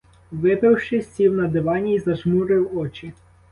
[0.31, 3.13] Випивши, сів на дивані й зажмурив очі.